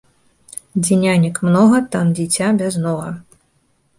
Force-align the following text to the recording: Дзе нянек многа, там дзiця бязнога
Дзе 0.83 0.95
нянек 1.01 1.35
многа, 1.49 1.77
там 1.95 2.05
дзiця 2.19 2.47
бязнога 2.61 3.09